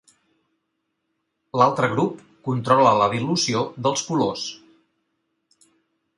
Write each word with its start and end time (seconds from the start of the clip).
L'altre 1.61 1.89
grup 1.91 2.23
controla 2.49 2.95
la 3.03 3.11
dilució 3.15 3.63
dels 3.89 4.09
colors. 4.09 4.49